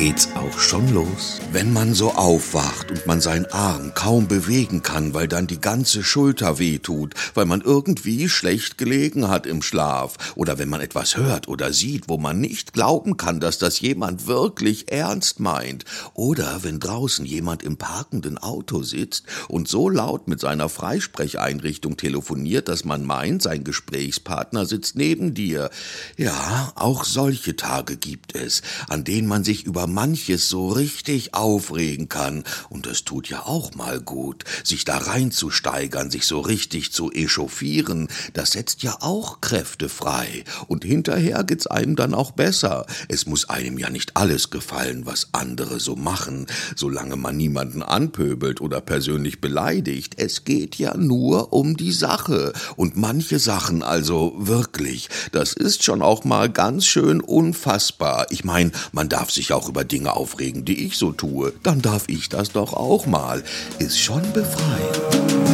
[0.00, 1.42] geht's auch schon los.
[1.52, 6.02] Wenn man so aufwacht und man seinen Arm kaum bewegen kann, weil dann die ganze
[6.02, 11.48] Schulter wehtut, weil man irgendwie schlecht gelegen hat im Schlaf, oder wenn man etwas hört
[11.48, 15.84] oder sieht, wo man nicht glauben kann, dass das jemand wirklich ernst meint,
[16.14, 22.68] oder wenn draußen jemand im parkenden Auto sitzt und so laut mit seiner Freisprecheinrichtung telefoniert,
[22.68, 25.68] dass man meint, sein Gesprächspartner sitzt neben dir.
[26.16, 32.08] Ja, auch solche Tage gibt es, an denen man sich über manches so richtig aufregen
[32.08, 37.10] kann, und es tut ja auch mal gut, sich da reinzusteigern, sich so richtig zu
[37.10, 42.86] echauffieren, das setzt ja auch Kräfte frei, und hinterher geht's einem dann auch besser.
[43.08, 46.46] Es muss einem ja nicht alles gefallen, was andere so machen,
[46.76, 50.14] solange man niemanden anpöbelt oder persönlich beleidigt.
[50.18, 56.02] Es geht ja nur um die Sache, und manche Sachen also wirklich, das ist schon
[56.02, 58.26] auch mal ganz schön unfassbar.
[58.30, 62.08] Ich mein, man darf sich auch über Dinge aufregen, die ich so tue, dann darf
[62.08, 63.42] ich das doch auch mal.
[63.78, 65.49] Ist schon befreiend.